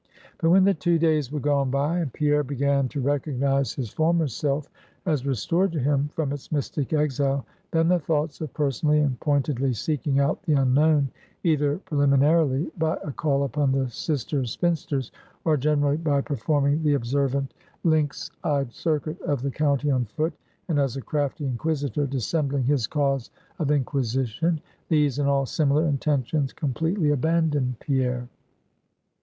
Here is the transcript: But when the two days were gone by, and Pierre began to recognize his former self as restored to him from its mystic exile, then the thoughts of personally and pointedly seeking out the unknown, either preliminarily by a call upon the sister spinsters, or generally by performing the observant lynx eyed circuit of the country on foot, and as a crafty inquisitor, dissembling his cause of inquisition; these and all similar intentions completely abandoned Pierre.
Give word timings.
But 0.39 0.49
when 0.49 0.63
the 0.63 0.73
two 0.73 0.97
days 0.97 1.31
were 1.31 1.39
gone 1.39 1.69
by, 1.69 1.99
and 1.99 2.11
Pierre 2.11 2.43
began 2.43 2.89
to 2.89 2.99
recognize 2.99 3.73
his 3.75 3.91
former 3.93 4.25
self 4.27 4.67
as 5.05 5.27
restored 5.27 5.71
to 5.73 5.79
him 5.79 6.09
from 6.15 6.33
its 6.33 6.51
mystic 6.51 6.91
exile, 6.91 7.45
then 7.69 7.87
the 7.87 7.99
thoughts 7.99 8.41
of 8.41 8.51
personally 8.51 8.97
and 9.01 9.19
pointedly 9.19 9.73
seeking 9.73 10.19
out 10.19 10.41
the 10.41 10.53
unknown, 10.53 11.11
either 11.43 11.77
preliminarily 11.85 12.71
by 12.79 12.97
a 13.03 13.11
call 13.11 13.43
upon 13.43 13.71
the 13.73 13.87
sister 13.91 14.43
spinsters, 14.45 15.11
or 15.45 15.55
generally 15.55 15.97
by 15.97 16.19
performing 16.19 16.81
the 16.81 16.95
observant 16.95 17.53
lynx 17.83 18.31
eyed 18.43 18.73
circuit 18.73 19.21
of 19.21 19.43
the 19.43 19.51
country 19.51 19.91
on 19.91 20.05
foot, 20.05 20.33
and 20.67 20.79
as 20.79 20.97
a 20.97 21.01
crafty 21.03 21.45
inquisitor, 21.45 22.07
dissembling 22.07 22.63
his 22.63 22.87
cause 22.87 23.29
of 23.59 23.69
inquisition; 23.69 24.59
these 24.89 25.19
and 25.19 25.29
all 25.29 25.45
similar 25.45 25.85
intentions 25.85 26.53
completely 26.53 27.11
abandoned 27.11 27.77
Pierre. 27.79 28.27